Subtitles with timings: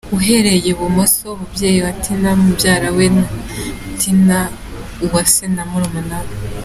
[0.17, 3.05] Uhereye i Bumoso; Umubyeyi wa Tina, mubyara we,
[3.99, 4.39] Tina
[5.05, 6.31] Uwase na murumuna we.